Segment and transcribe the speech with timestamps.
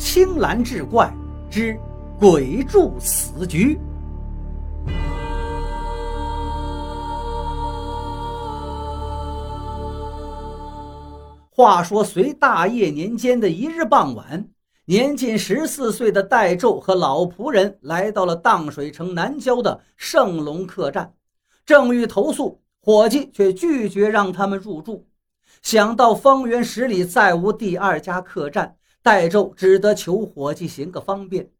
[0.00, 1.12] 青蓝志怪
[1.50, 1.78] 之
[2.18, 3.78] 鬼柱死局。
[11.50, 14.48] 话说，隋大业年间的一日傍晚，
[14.86, 21.12] 年仅十四岁的戴胄和老仆人来到了荡水城南郊的圣龙客栈，
[21.66, 25.06] 正欲投宿，伙计却拒绝让他们入住。
[25.60, 31.50] 想到方圆十里再无第二家客栈，戴胄只得求伙计行个方便。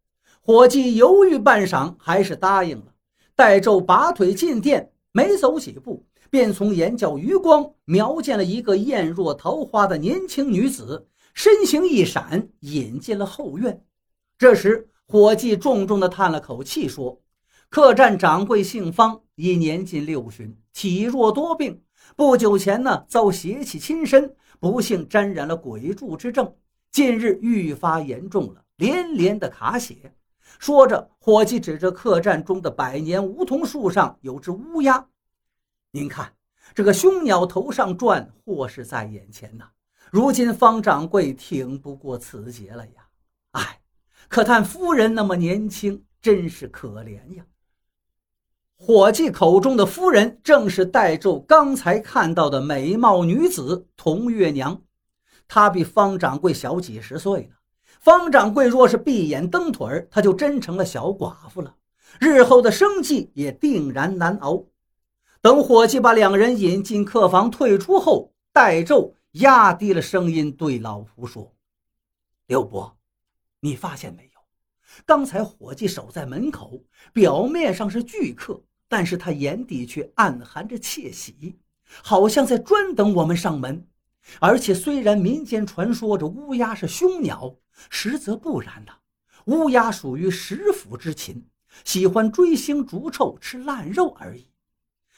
[0.40, 2.86] 伙计犹豫半晌，还是答应了。
[3.34, 6.04] 戴胄拔腿进店，没走几步。
[6.28, 13.82] 便从眼角余光瞄见了一个艳若桃花的年轻女子，身形一闪，引进了后院。
[14.38, 17.20] 这时，伙计重重地叹了口气，说
[17.68, 21.82] ：“客栈掌柜姓方，已年近六旬，体弱多病。
[22.14, 26.54] 不久前呢，遭邪气侵身，不幸沾染了鬼柱之症，
[26.92, 30.14] 近日愈发严重了，连连的卡血。”
[30.58, 35.06] 说着，伙计指着客栈中的百年梧桐树上有只乌鸦。
[35.92, 36.32] 您看，
[36.74, 39.70] 这个凶鸟头上转，祸是在眼前呐。
[40.10, 43.08] 如今方掌柜挺不过此劫了呀！
[43.52, 43.80] 哎，
[44.28, 47.46] 可叹夫人那么年轻，真是可怜呀。
[48.76, 54.82] 伙计口中的夫人，正是戴胄刚才看到的美貌女子童月娘。
[55.52, 57.56] 她比方掌柜小几十岁呢。
[57.98, 61.74] 方掌柜若是闭眼蹬腿她就真成了小寡妇了，
[62.20, 64.64] 日后的生计也定然难熬。
[65.42, 71.52] 等伙计把两人引进客房，退出后，戴胄压低了声音对老仆说
[72.46, 72.96] ：“刘伯，
[73.58, 74.40] 你发现没有？
[75.04, 81.58] 刚才伙计守在门口，表面上是拒客，但是他眼底却暗含着窃喜，
[82.02, 83.84] 好像在专等我们上门。
[84.38, 87.56] 而且虽然民间传说着乌鸦是凶鸟，
[87.88, 88.92] 实则不然呐。
[89.46, 91.46] 乌鸦属于食腐之禽，
[91.84, 94.48] 喜欢追腥逐臭，吃烂肉而已。”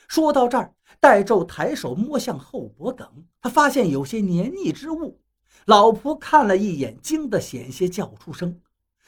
[0.08, 3.06] 说到这儿，戴胄抬手摸向后脖梗，
[3.40, 5.18] 他发现有些黏腻之物。
[5.66, 8.60] 老仆看了一眼，惊得险些叫出声：“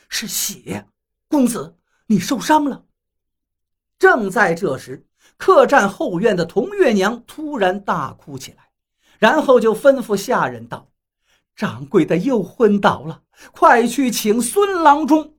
[0.09, 0.87] 是血！
[1.29, 1.77] 公子，
[2.07, 2.85] 你受伤了。”
[3.99, 8.64] 正在这时，客栈后院的童月娘突然大哭起来，
[9.25, 10.87] 然后就吩咐下人道
[11.57, 13.23] ：“掌柜的又昏倒了，
[13.55, 15.33] 快去请孙郎中。”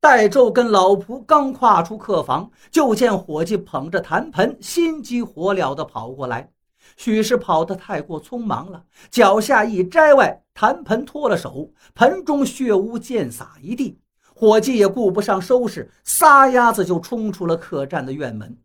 [0.00, 6.50] 戴胄跟老仆刚跨出客房，就见伙计捧着坛盆，心急火燎地跑过来。
[6.96, 14.00] 许是跑得太过匆忙了，脚下一摘外，坛盆脱了手，盆中血污溅洒一地。
[14.34, 18.56] 伙计也顾不上收拾，撒丫子就冲出了客栈的院门。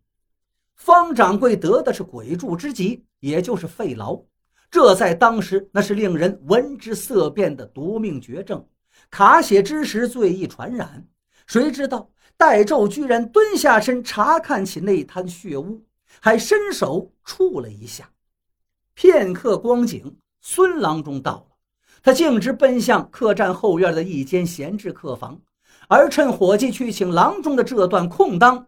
[0.76, 4.26] 方掌柜得的是鬼柱之疾，也就是肺痨，
[4.70, 8.68] 这在当时那是令人闻之色变的夺命绝症，
[9.10, 11.08] 卡血之时最易传染。
[11.48, 15.86] 谁知道戴胄居然蹲下身查看起那滩血污，
[16.20, 18.10] 还伸手触了一下。
[18.94, 21.58] 片刻光景，孙郎中到了，
[22.04, 25.40] 他径直奔向客栈后院的一间闲置客房，
[25.88, 28.68] 而趁伙计去请郎中的这段空当，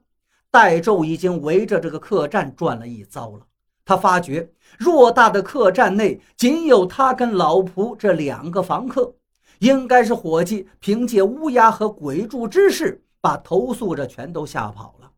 [0.57, 3.45] 戴胄已经围着这个客栈转了一遭了。
[3.85, 9.13] 他发觉偌大的客栈内仅有他跟老仆这两个房客。
[9.59, 15.11] 应该是伙计凭借乌鸦和鬼柱之事，把投宿者全都吓跑了。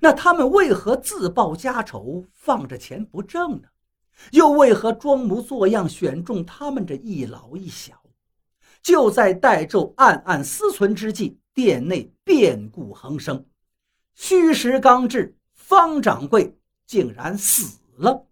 [0.00, 3.68] 那他们为何自报家丑，放着钱不挣呢？
[4.32, 7.94] 又为何装模作样选中他们这一老一小？
[8.82, 13.44] 就在戴胄暗暗思忖之际，店内变故横生。
[14.14, 16.56] 虚实刚至，方掌柜
[16.86, 18.26] 竟然死了。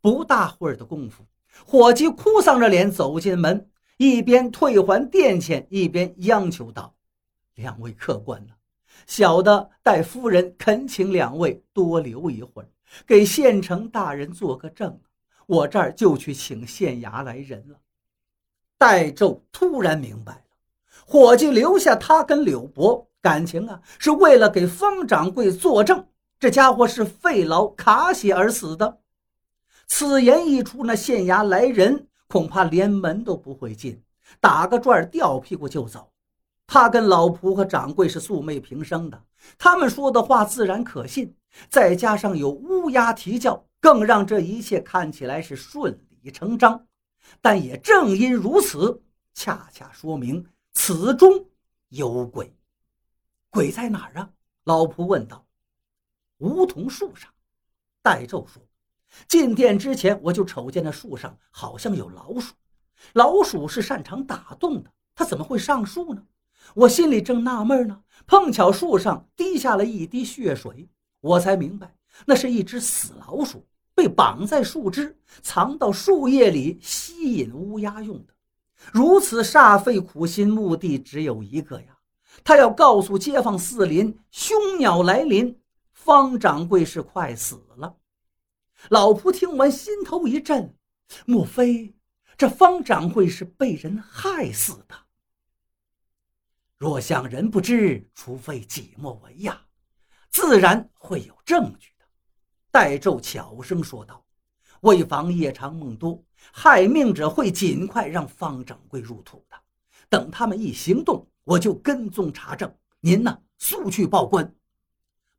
[0.00, 1.24] 不大会儿的功夫，
[1.64, 3.68] 伙计哭丧着脸走进门。
[3.96, 6.94] 一边退还店钱，一边央求道
[7.56, 8.52] ：“两位客官呢？
[9.08, 12.68] 小的代夫人恳请两位多留一会儿，
[13.04, 15.00] 给县城大人做个证。
[15.46, 17.80] 我这儿就去请县衙来人了。”
[18.78, 20.44] 戴胄突然明白了，
[21.04, 26.06] 伙计留下他跟柳伯，感情啊是为了给方掌柜作证，
[26.38, 28.98] 这家伙是肺痨卡血而死的。
[29.86, 32.06] 此言一出，那县衙来人。
[32.30, 34.02] 恐怕连门都不会进，
[34.38, 36.12] 打个转掉屁股就走。
[36.66, 39.24] 他跟老仆和掌柜是素昧平生的，
[39.56, 41.34] 他们说的话自然可信。
[41.70, 46.86] 再加上有乌鸦啼叫，更让这一切看起来是顺理成章。
[47.40, 50.44] 但也正因如此，恰恰说明
[50.74, 51.46] 此中
[51.88, 52.57] 有鬼。
[53.58, 54.30] 鬼在哪儿啊？
[54.66, 55.44] 老仆问道。
[56.36, 57.28] 梧桐树上，
[58.00, 58.62] 戴胄说。
[59.26, 62.54] 进殿之前，我就瞅见那树上好像有老鼠。
[63.14, 66.22] 老鼠是擅长打洞的，它怎么会上树呢？
[66.72, 70.88] 我心里正纳闷呢，碰巧树上滴下了一滴血水，
[71.20, 71.92] 我才明白
[72.26, 78.32] 那是一只死老鼠被绑在树枝，藏到树叶里吸引乌鸦用的。
[78.92, 81.97] 如此煞费苦心，目的只有一个呀，
[82.44, 85.60] 他要告诉街坊四邻，凶鸟来临，
[85.92, 87.96] 方掌柜是快死了。
[88.90, 90.74] 老仆听完，心头一震，
[91.26, 91.94] 莫非
[92.36, 94.94] 这方掌柜是被人害死的？
[96.76, 99.60] 若想人不知，除非己莫为呀，
[100.30, 102.04] 自然会有证据的。
[102.70, 104.24] 戴胄悄声说道
[104.82, 109.56] ：“为防夜长梦多，害命者会尽快让方掌柜入土的。
[110.08, 112.70] 等他们一行动，我就跟踪查证。
[113.00, 114.54] 您呢，速去报官。”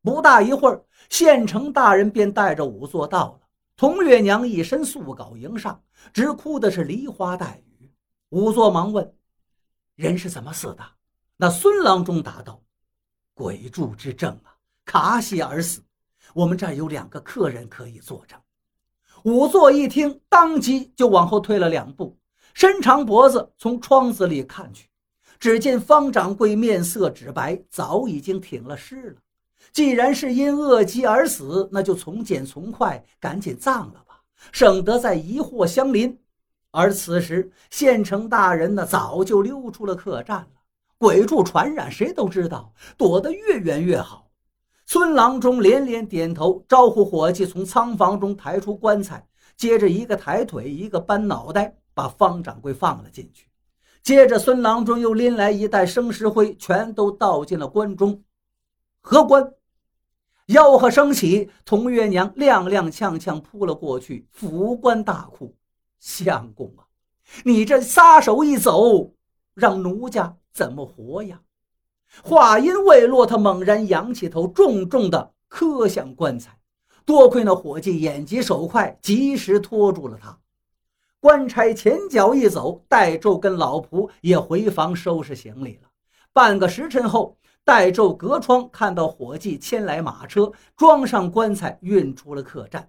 [0.02, 3.40] 不大一会儿，县城大人便带着仵作到了。
[3.76, 5.80] 童月娘一身素稿迎上，
[6.12, 7.88] 直哭的是梨花带雨。
[8.28, 9.14] 仵作忙问
[9.94, 10.84] ：“人是怎么死的？”
[11.38, 12.60] 那孙郎中答道
[13.32, 14.50] ：“鬼柱之症啊，
[14.84, 15.80] 卡血而死。
[16.34, 18.36] 我们这儿有两个客人可以作证。”
[19.22, 22.18] 仵作一听，当即就往后退了两步，
[22.52, 24.89] 伸长脖子从窗子里看去，
[25.40, 29.16] 只见方掌柜面色纸白，早已经挺了尸了。
[29.72, 34.20] 既然是因恶疾而死，那就从简从快，赶紧葬了吧，
[34.52, 36.18] 省得再疑祸相临。
[36.70, 40.48] 而此时，县城大人呢，早就溜出了客栈了。
[40.98, 44.30] 鬼柱传染，谁都知道，躲得越远越好。
[44.84, 49.26] 孙郎中连连点头，招呼伙计从仓房中抬出棺材，
[49.56, 53.49] 接着一个抬腿，一个搬脑袋，把方掌柜放了进去。
[54.02, 58.22] 接着，孙郎中又拎来一袋生石灰，全都倒进了棺中。
[59.00, 59.52] 合棺，
[60.48, 65.54] 吆喝声起，童月娘踉踉跄跄扑了过去，扶棺大哭
[66.00, 66.84] ：“相公啊，
[67.44, 69.12] 你这撒手一走，
[69.54, 71.40] 让奴家……”怎么活呀？
[72.24, 76.58] 话音未落，他猛然仰起头，重重的磕向棺材。
[77.04, 80.36] 多亏那伙计眼疾手快，及时拖住了他。
[81.20, 85.88] 官差前脚一走，戴胄跟老仆也回房收拾行李了。
[86.32, 92.88] 半个时辰后，戴胄隔窗看到伙计牵来马车，装上棺材，运出了客栈。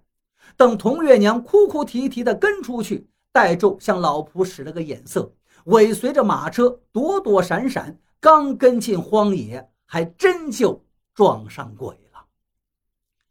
[0.55, 5.29] 等童月娘哭哭啼啼地跟出去，戴胄向老仆使了个眼色。
[5.65, 10.81] 尾随着马车躲躲闪闪，刚跟进荒野，还真就
[11.13, 12.25] 撞上鬼了。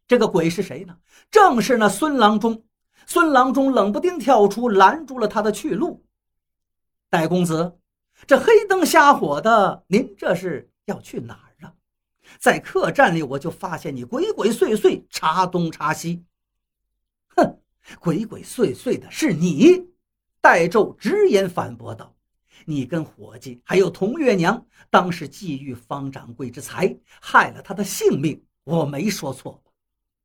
[0.06, 0.94] 这个鬼是谁呢？
[1.31, 2.62] 正是那孙郎中。
[3.10, 6.04] 孙郎中冷不丁跳出，拦住了他的去路。
[7.08, 7.76] 戴公子，
[8.24, 11.74] 这黑灯瞎火的，您这是要去哪儿啊？
[12.38, 16.24] 在客栈里，我就发现你鬼鬼祟祟，查东查西。
[17.34, 17.58] 哼，
[17.98, 19.88] 鬼鬼祟祟的是你！
[20.40, 22.14] 戴胄直言反驳道。
[22.64, 29.60] 你跟伙计还有童月娘，当时觊觎方掌柜之财，害了他的性命，我没说错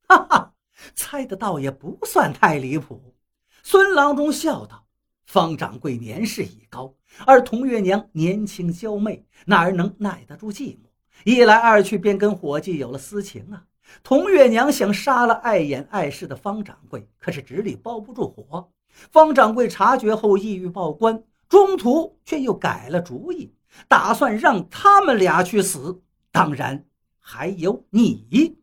[0.07, 0.15] 吧？
[0.15, 0.53] 哈哈，
[0.95, 3.15] 猜的倒也不算太离谱。
[3.63, 4.85] 孙郎中笑道
[5.25, 6.93] ：“方掌柜年事已高，
[7.25, 10.79] 而童月娘年轻娇媚，哪儿能耐得住寂寞？
[11.23, 13.63] 一来二去，便跟伙计有了私情啊。
[14.03, 18.69] 童月娘想杀了碍眼碍事的方掌柜，可是纸里包不住火。
[19.11, 23.53] 方掌柜察觉后，意欲报官。”中途却又改了主意，
[23.87, 26.01] 打算让他们俩去死。
[26.31, 26.83] 当然
[27.19, 28.57] 还有你。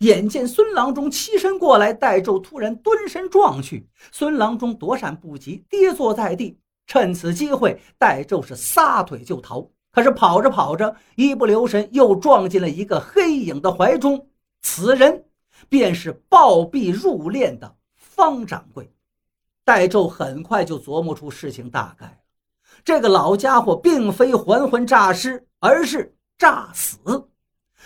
[0.00, 6.58] 眼见孙郎中欺身过来，戴胄突然蹲身撞去，孙郎中躲闪不及，跌坐在地。
[6.86, 9.68] 趁此机会，戴胄是撒腿就逃。
[9.90, 14.28] 可是跑着跑着，一不留神又撞进了一个黑影的怀中。
[14.62, 15.24] 此人
[15.68, 18.92] 便是暴毙入殓的方掌柜。
[19.64, 22.18] 戴胄很快就琢磨出事情大概了，
[22.84, 26.98] 这个老家伙并非还魂诈尸，而是诈死。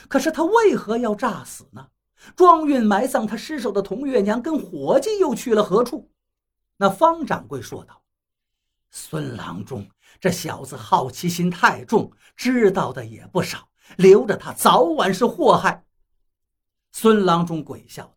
[0.08, 1.86] 可是他为何要诈死呢？
[2.36, 6.10] 装运埋葬他尸首的童月娘跟伙计又去了何处？
[6.76, 8.02] 那方掌柜说道
[8.90, 9.88] ：“孙郎中
[10.20, 15.84] 这小子好奇心太重，知道的也不少，留着他早晚是祸害。”
[16.92, 18.16] 孙郎中鬼笑道。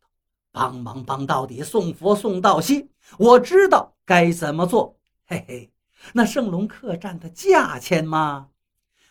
[0.52, 2.90] 帮忙帮到底，送佛送到西。
[3.18, 4.98] 我知道该怎么做。
[5.28, 5.74] 嘿嘿，
[6.14, 8.52] 那圣龙客栈的价钱吗？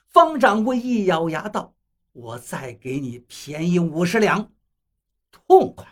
[0.08, 1.74] 方掌柜一咬牙道
[2.12, 4.50] ：“我再给你便宜五十两。”
[5.46, 5.86] 痛快！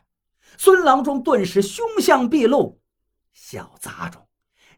[0.58, 2.80] 孙郎中顿时凶相毕露。
[3.32, 4.28] 小杂种，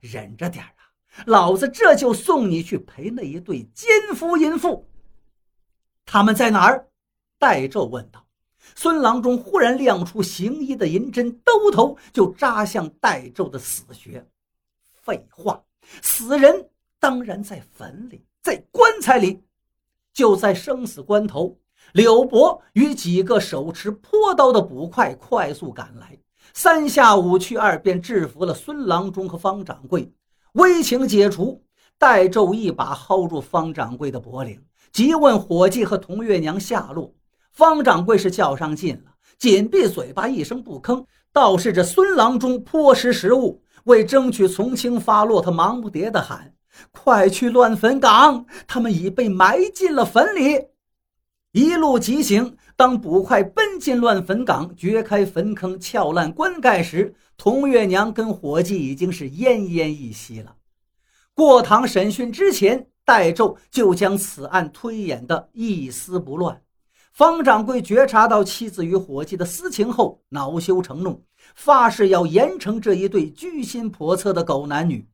[0.00, 1.25] 忍着点啊！
[1.26, 4.88] 老子这就送你去陪那一对奸夫淫妇。
[6.06, 6.88] 他们在哪儿？
[7.38, 8.26] 戴胄问道。
[8.75, 14.26] 孙郎中忽然亮出行医的银针，兜头就扎向戴胄的死穴。
[15.02, 15.62] 废话，
[16.02, 19.44] 死人当然在坟里，在棺材里。
[20.14, 21.59] 就在生死关头，
[21.94, 26.18] 柳伯与几个手持坡刀的捕快快速赶来，
[26.52, 30.12] 三下五去二便制服了孙郎中和方掌柜。
[30.54, 31.62] 危情解除，
[31.96, 34.60] 戴胄一把薅住方掌柜的脖领，
[34.92, 37.14] 急问伙计和童月娘下落。
[37.52, 41.04] 方掌柜是较上劲了，紧闭嘴巴，一声不吭。
[41.32, 46.52] 倒是这孙郎中颇识时务，为争取从轻发落，他忙不迭地喊。
[46.90, 48.46] 快去乱坟岗！
[48.66, 50.74] 他们已被埋进了坟里。
[51.54, 60.56] 一路急行，当捕快奔进乱坟岗，掘开坟坑，撬烂棺盖时，童月娘跟伙计已经是奄奄一息了。
[61.32, 66.61] 过堂审讯之前，戴胄就将此案推演得一丝不乱。
[67.12, 71.23] 方掌柜觉察到妻子与伙计的私情后，恼羞成怒，
[71.54, 75.06] 发誓要严惩这一对居心叵测的狗男女。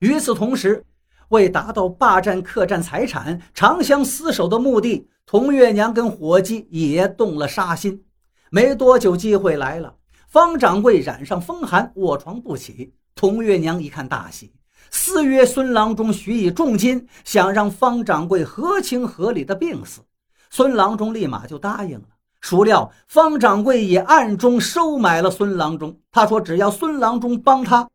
[0.00, 0.84] 与此同时，
[1.28, 8.04] 为达到霸占客栈财产、长相厮守的目的，童月娘跟伙计也动了杀心。
[8.50, 9.94] 没多久，机会来了。
[10.28, 12.92] 方掌柜染上风寒，卧床不起。
[13.14, 14.52] 童月娘一看大喜，
[14.90, 20.02] 私约孙郎中许以重金，想让方掌柜合情合理的病死。
[20.50, 22.04] 孙郎中立马就答应了。
[22.40, 25.98] 孰料方掌柜也暗中收买了孙郎中。
[26.12, 27.88] 他说：“只要孙郎中帮他。”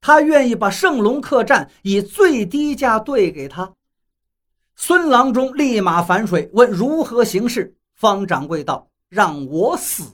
[0.00, 3.72] 他愿意把圣龙客栈以最低价兑给他。
[4.76, 7.74] 孙郎中立马反水，问如何行事。
[7.94, 10.04] 方掌柜道：“让我死。”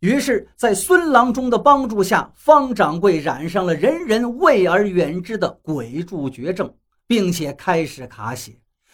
[0.00, 6.70] 于是，在孙郎中的帮助下，方掌柜染上了人人畏而远之的鬼柱绝症，
[7.06, 8.52] 并且开始卡血。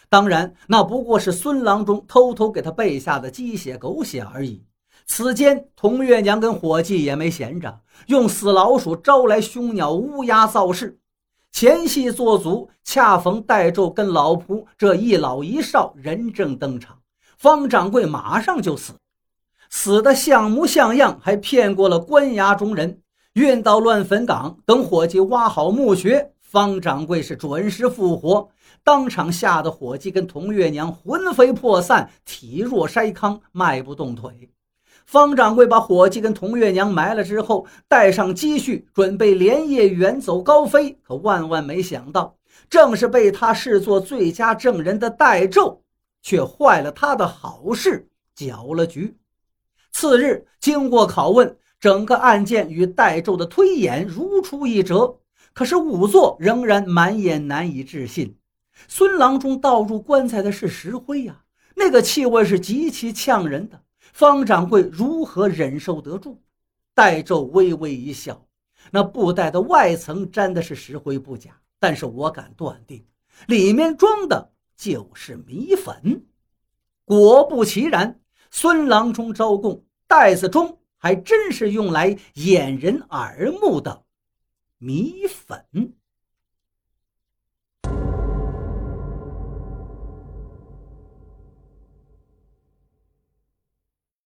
[0.08, 4.64] 当然，那不过是孙郎中偷偷给他备下的鸡血狗血而已。
[5.12, 11.00] 此间，童月娘跟伙计也没闲着，用死老鼠招来凶鸟乌鸦造势。
[11.50, 17.00] 前戏做足，恰逢戴胄跟老仆这一老一少人证登场，
[17.36, 18.92] 方掌柜马上就死，
[19.68, 23.00] 死的像模像样，还骗过了官衙中人，
[23.32, 24.58] 运到乱坟岗。
[24.64, 28.48] 等伙计挖好墓穴，方掌柜是准时复活，
[28.84, 34.48] 当场吓得伙计跟童月娘魂飞魄散，体弱筛糠，迈不动腿。
[35.10, 40.96] 方掌柜把伙计跟童月娘埋了之后，带上积蓄，准备连夜远走高飞。
[41.02, 42.36] 可万万没想到，
[42.68, 45.80] 正是被他视作最佳证人的戴胄，
[46.22, 49.16] 却坏了他的好事，搅了局。
[49.90, 55.18] 次日，经过拷问，整个案件与戴胄的推演如出一辙。
[55.52, 58.36] 可是仵作仍然满眼难以置信：
[58.86, 61.40] 孙郎中倒入棺材的是石灰呀，
[61.74, 63.80] 那个气味是极其呛人的。
[64.12, 66.38] 方掌柜如何忍受得住？
[66.94, 68.46] 戴胄微微一笑，
[68.90, 73.04] 那布袋的外层粘的是石灰不假，但是我敢断定，
[73.46, 76.26] 里面装的就是米粉。
[77.04, 84.04] 果不其然，孙郎中招供，袋子中还真是用来掩人耳目的
[84.78, 85.64] 米粉。